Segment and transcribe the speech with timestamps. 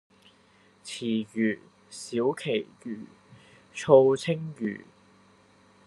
[0.83, 1.59] 池魚，
[1.91, 3.01] 小鰭魚，
[3.71, 4.81] 醋鯖魚